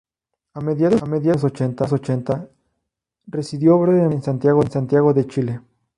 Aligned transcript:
A 0.55 0.61
mediados 0.61 1.01
de 1.07 1.31
los 1.31 1.61
años 1.61 1.93
ochenta 1.93 2.49
residió 3.27 3.77
brevemente 3.77 4.31
en 4.31 4.69
Santiago 4.81 5.13
de 5.13 5.27
Chile. 5.27 5.61